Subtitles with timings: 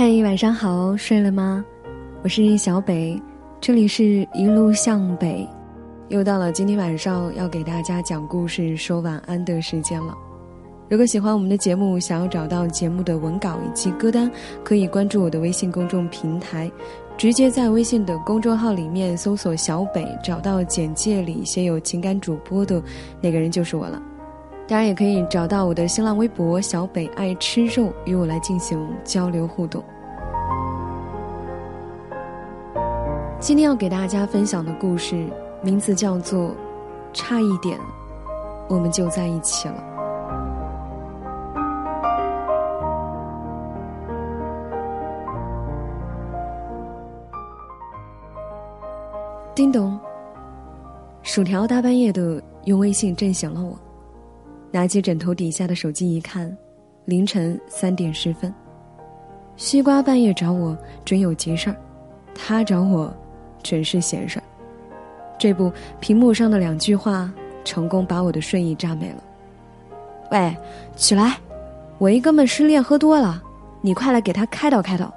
[0.00, 1.62] 嗨，晚上好，睡了吗？
[2.22, 3.20] 我是小北，
[3.60, 5.46] 这里是一路向北，
[6.08, 10.16] 又到了今天晚上要给大家讲故事、说晚安的时间了。
[10.88, 14.30] 如果喜欢我们的节目，想要找到节目的文稿以及歌单，
[14.64, 16.72] 可以关注我的微信公众平台，
[17.18, 22.82] 直接在微信的公众号里面搜索“小北”，找到简介里写有情感主播的
[23.20, 24.00] 那个人就是我了。
[24.70, 29.82] 大家，也可以找到我的新浪微博“小北爱吃肉”，与我来进行交流互动。
[33.40, 35.26] 今天要给大家分享的故事
[35.60, 36.50] 名字叫做
[37.12, 37.80] 《差一点，
[38.68, 39.74] 我们就在一起了》。
[49.52, 49.98] 叮咚，
[51.22, 53.76] 薯条大半夜的用微信震醒了我，
[54.70, 56.56] 拿起枕头底下的手机一看，
[57.04, 58.52] 凌晨三点十分。
[59.56, 61.76] 西瓜半夜找我准有急事儿，
[62.34, 63.12] 他找我
[63.62, 64.42] 准是闲事儿。
[65.38, 67.32] 这不，屏幕上的两句话
[67.64, 69.22] 成功把我的睡意炸没了。
[70.30, 70.56] 喂，
[70.96, 71.36] 起来，
[71.98, 73.42] 我一哥们失恋喝多了，
[73.80, 75.12] 你快来给他开导开导。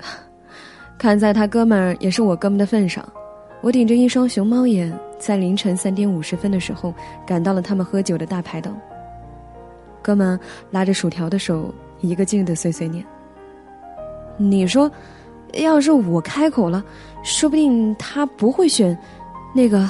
[0.98, 3.06] 看在他哥们儿也是我哥们的份上，
[3.62, 6.92] 我顶着一双熊猫眼，在凌晨三点五十分的时候
[7.26, 8.76] 赶到了他们喝酒的大排档。
[10.02, 10.38] 哥们
[10.70, 13.04] 拉着薯条的手，一个劲的碎碎念。
[14.36, 14.90] 你说，
[15.54, 16.84] 要是我开口了，
[17.22, 18.96] 说不定他不会选
[19.54, 19.88] 那个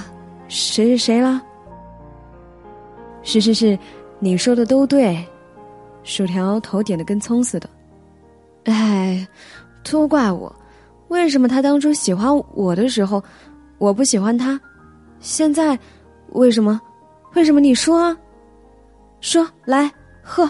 [0.48, 1.42] 谁谁谁了。
[3.22, 3.78] 是是是，
[4.19, 5.25] 你说的都对。
[6.02, 7.69] 薯条头点的跟葱似的。
[8.64, 9.27] 哎，
[9.83, 10.55] 都怪我。
[11.08, 13.22] 为什么他当初喜欢我的时候，
[13.78, 14.61] 我不喜欢他？
[15.25, 15.77] 现在
[16.33, 16.78] 为什么？
[17.33, 18.14] 为什么你说啊？
[19.22, 19.91] 说来
[20.22, 20.44] 喝。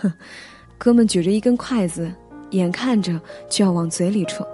[0.00, 0.12] 哼，
[0.76, 2.12] 哥们举着一根筷子，
[2.50, 4.44] 眼看着就要往嘴里戳，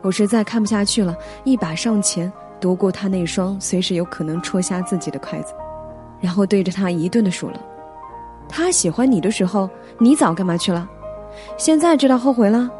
[0.00, 5.52] 我实在看不下去了，一把上前夺过他那双随时有可能戳瞎自己的筷子，
[6.20, 7.60] 然后对着他一顿的数了。
[8.48, 10.88] 他喜欢你的时候，你早干嘛去了？
[11.56, 12.70] 现在知道后悔了？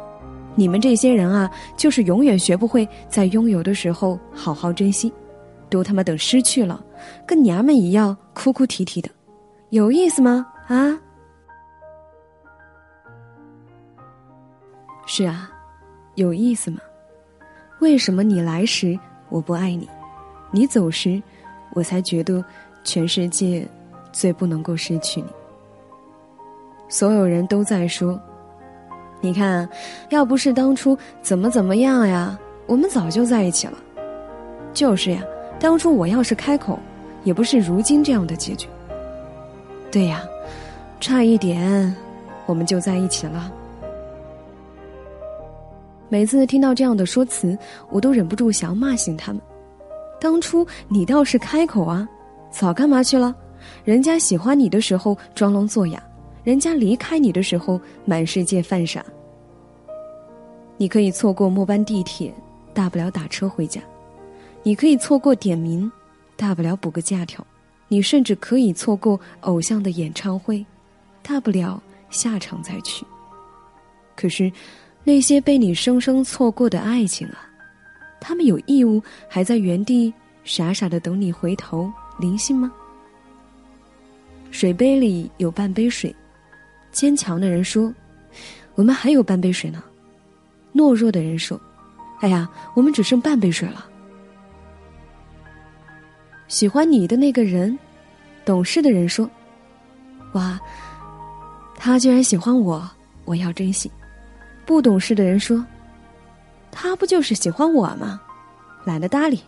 [0.55, 5.11] 你们这些人啊，就是永远学不会在拥有的时候好好珍惜，
[5.69, 6.83] 都他妈等失去了，
[7.25, 9.09] 跟娘们一样哭哭啼啼的，
[9.69, 10.45] 有意思吗？
[10.67, 10.99] 啊？
[15.05, 15.49] 是啊，
[16.15, 16.79] 有意思吗？
[17.79, 18.99] 为什么你来时
[19.29, 19.87] 我不爱你，
[20.51, 21.21] 你走时，
[21.73, 22.43] 我才觉得
[22.83, 23.65] 全世界
[24.11, 25.27] 最不能够失去你？
[26.89, 28.19] 所有人都在说。
[29.21, 29.67] 你看，
[30.09, 33.77] 要不是当初怎么怎么样呀，我们早就在一起了。
[34.73, 35.21] 就是呀，
[35.59, 36.79] 当初我要是开口，
[37.23, 38.67] 也不是如今这样的结局。
[39.91, 40.23] 对呀，
[41.01, 41.93] 差一点，
[42.45, 43.51] 我们就在一起了。
[46.07, 47.57] 每次听到这样的说辞，
[47.89, 49.41] 我都忍不住想要骂醒他们。
[50.19, 52.07] 当初你倒是开口啊，
[52.51, 53.35] 早干嘛去了？
[53.83, 56.01] 人家喜欢你的时候装聋作哑。
[56.43, 59.05] 人家离开你的时候，满世界犯傻。
[60.77, 62.33] 你可以错过末班地铁，
[62.73, 63.81] 大不了打车回家；
[64.63, 65.91] 你可以错过点名，
[66.37, 67.43] 大不了补个假条；
[67.89, 70.65] 你甚至可以错过偶像的演唱会，
[71.21, 73.05] 大不了下场再去。
[74.15, 74.49] 可是，
[75.03, 77.49] 那些被你生生错过的爱情啊，
[78.21, 80.13] 他们有义务还在原地
[80.45, 82.71] 傻傻的等你回头灵性吗？
[84.49, 86.15] 水杯里有半杯水。
[86.91, 87.93] 坚强的人说
[88.75, 89.83] ：“我们还有半杯水呢。”
[90.73, 91.59] 懦弱的人说
[92.21, 93.85] ：“哎呀，我们只剩半杯水了。”
[96.47, 97.77] 喜欢你的那个人，
[98.43, 99.29] 懂事的人说
[100.33, 100.59] ：“哇，
[101.75, 102.89] 他居然喜欢我，
[103.25, 103.89] 我要珍惜。”
[104.65, 105.65] 不懂事的人说
[106.71, 108.21] ：“他不就是喜欢我吗？
[108.83, 109.41] 懒得搭理。”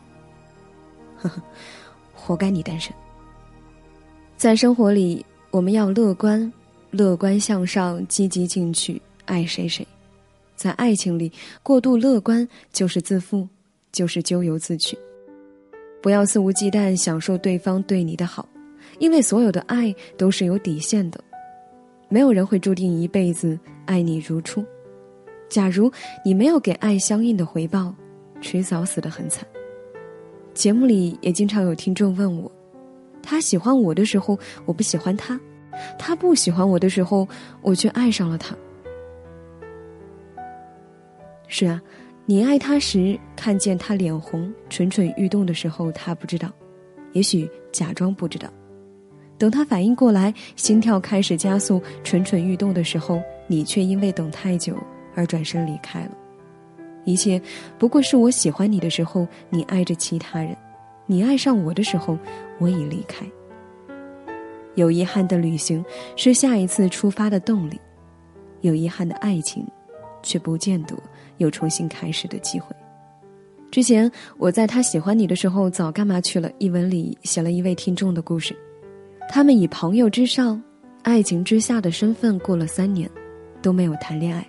[1.22, 1.41] 呵呵，
[2.13, 2.91] 活该你单身。
[4.37, 6.52] 在生活里，我们要乐观。
[6.91, 9.85] 乐观向上，积极进取，爱谁谁。
[10.55, 11.32] 在爱情里，
[11.64, 13.47] 过度乐观就是自负，
[13.91, 14.97] 就是咎由自取。
[16.02, 18.47] 不要肆无忌惮享受对方对你的好，
[18.99, 21.23] 因为所有的爱都是有底线的。
[22.09, 24.64] 没有人会注定一辈子爱你如初。
[25.49, 25.91] 假如
[26.26, 27.94] 你没有给爱相应的回报，
[28.41, 29.47] 迟早死得很惨。
[30.53, 32.52] 节目里也经常有听众问我，
[33.23, 35.40] 他喜欢我的时候，我不喜欢他。
[35.97, 37.28] 他不喜欢我的时候，
[37.62, 38.56] 我却爱上了他。
[41.47, 41.82] 是啊，
[42.26, 46.50] 你爱他时，看见他脸红、蠢蠢欲动的时候，他不知道，
[47.14, 48.47] 也许假装不知道。
[49.38, 54.78] 等他反应过来，心跳开始加速，蠢蠢欲动的时候，你却因为等太久
[55.16, 56.12] 而转身离开了。
[57.03, 57.41] 一切
[57.79, 60.53] 不过是我喜欢你的时候，你爱着其他人；
[61.08, 62.18] 你爱上我的时候，
[62.59, 63.26] 我已离开。
[64.76, 65.84] 有遗憾的旅行
[66.16, 67.79] 是下一次出发的动力，
[68.62, 69.66] 有遗憾的爱情，
[70.23, 70.96] 却不见得
[71.38, 72.76] 有重新开始的机会。
[73.70, 76.52] 之前我在他喜欢你的时候早干嘛去了？
[76.58, 78.56] 一文里写了一位听众的故事。
[79.29, 80.62] 他们以朋友之上、
[81.03, 83.09] 爱情之下的身份过了三年，
[83.62, 84.46] 都没有谈恋爱。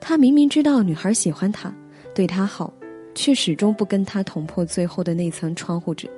[0.00, 1.70] 他明明知道女孩喜欢他，
[2.14, 2.72] 对他好，
[3.14, 6.08] 却始终不跟他捅破最后的那层窗户纸。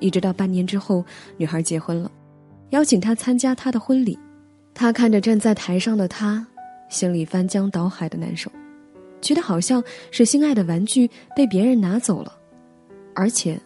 [0.00, 1.02] 一直到半年之后，
[1.38, 2.12] 女孩结婚了，
[2.70, 4.18] 邀请他参加他的婚礼。
[4.72, 6.46] 他看着站在台上的他，
[6.88, 8.50] 心里翻江倒海的难受，
[9.20, 12.32] 觉得好像是心爱的玩具被别人拿走了，
[13.14, 13.60] 而且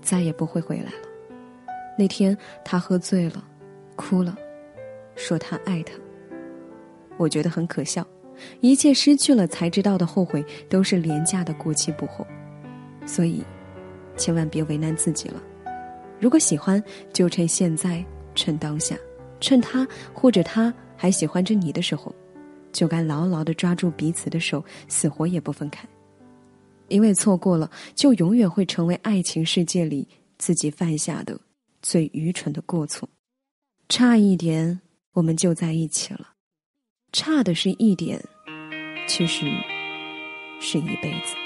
[0.00, 1.08] 再也不会回来了。
[1.98, 3.42] 那天他喝醉了，
[3.96, 4.36] 哭了，
[5.16, 5.94] 说他爱他。
[7.16, 8.06] 我觉得很可笑，
[8.60, 12.24] 一切失去了才知道的后悔都是廉价的过期不候，
[13.06, 13.42] 所以，
[14.18, 15.42] 千万别为难自己了。
[16.20, 16.80] 如果喜欢，
[17.12, 18.04] 就趁现在，
[18.36, 18.96] 趁当下，
[19.40, 19.84] 趁他
[20.14, 22.14] 或者他还喜欢着你的时候，
[22.72, 25.88] 就该牢牢的抓住彼此的手，死活也不分开。
[26.86, 30.06] 因为错过了，就永远会成为爱情世界里
[30.38, 31.40] 自己犯下的。
[31.82, 33.08] 最愚蠢的过错，
[33.88, 34.80] 差一点
[35.12, 36.32] 我们就在一起了，
[37.12, 38.20] 差的是一点，
[39.06, 39.46] 其实
[40.58, 41.45] 是一辈子。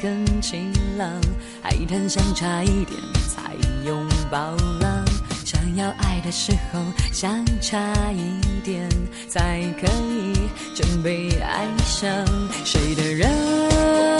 [0.00, 1.08] 更晴朗，
[1.62, 2.98] 海滩上差一点
[3.28, 3.54] 才
[3.84, 5.04] 拥抱了，
[5.44, 6.80] 想要爱的时候
[7.12, 7.78] 相差
[8.12, 8.88] 一点
[9.28, 10.34] 才可以
[10.74, 12.26] 准备爱上，
[12.64, 14.11] 谁的人。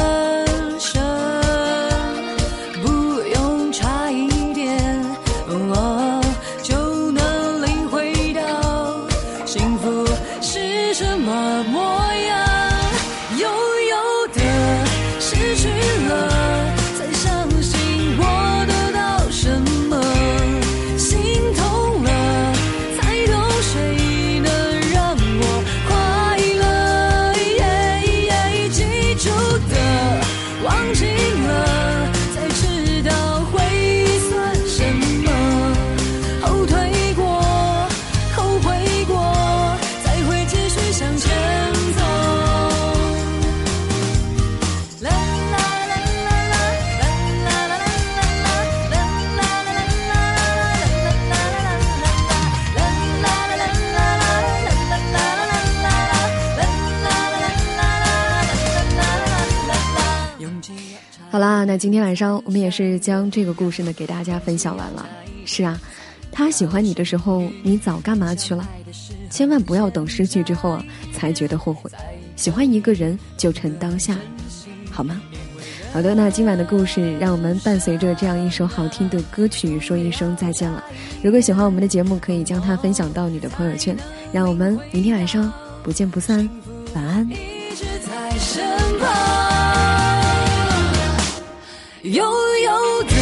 [61.32, 65.08] 好啦，那今天晚上我们也是将这个故事呢给大家分享完了。
[65.46, 65.80] 是啊，
[66.30, 68.68] 他喜欢你的时候，你早干嘛去了？
[69.30, 71.90] 千万不要等失去之后啊才觉得后悔。
[72.36, 74.14] 喜欢一个人就趁当下，
[74.90, 75.22] 好吗？
[75.90, 80.84] 好的，那今晚的故事让我们伴随着这样一首好听的歌曲说一声再见了。
[81.22, 83.96] 如果喜欢我们的节目，可以将它分享到你的朋友圈。
[84.34, 85.50] 让我们明天晚上
[85.82, 86.46] 不见不散，
[86.94, 87.26] 晚安。
[92.02, 93.14] 悠悠的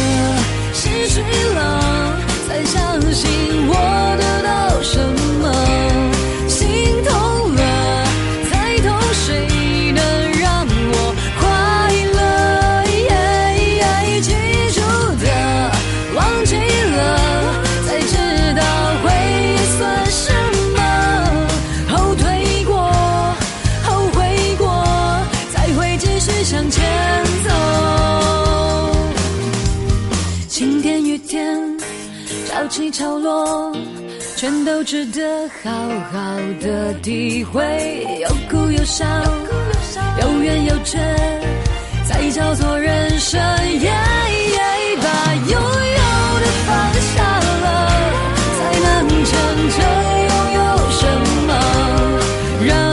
[0.73, 1.21] 失去
[1.53, 3.29] 了，才相信
[3.67, 3.75] 我
[4.17, 4.97] 得到什
[5.39, 6.20] 么。
[32.61, 33.75] 潮起潮落，
[34.37, 35.71] 全都值得好
[36.11, 38.05] 好的体会。
[38.21, 39.03] 有哭有笑，
[40.21, 40.99] 有怨有缺，
[42.05, 43.41] 才叫做人生。
[45.01, 46.01] 把拥有
[46.39, 47.23] 的放下
[47.63, 47.65] 了，
[48.59, 49.31] 才能真
[49.71, 49.81] 正。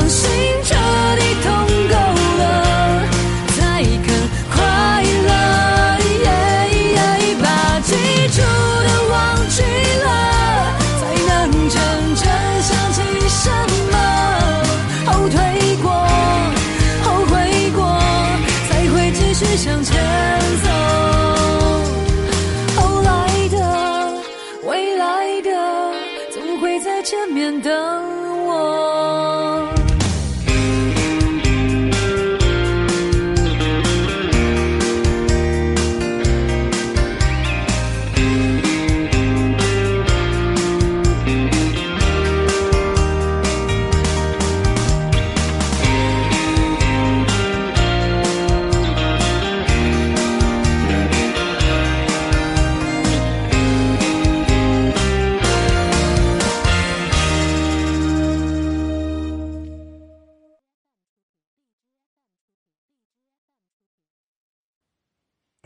[0.09, 0.25] 续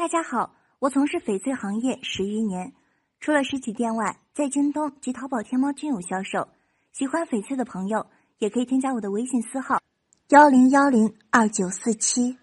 [0.03, 2.73] 大家好，我从事翡翠行业十余年，
[3.21, 6.49] 除了实体店外，在京东及淘宝、天猫均有销售。
[6.91, 8.05] 喜欢翡翠的朋友，
[8.39, 9.79] 也可以添加我的微信私号
[10.31, 12.37] 幺零幺零二九四七，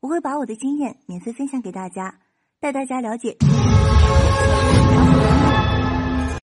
[0.00, 2.14] 我会把我的经验免费分享给大家，
[2.60, 3.38] 带大家了解。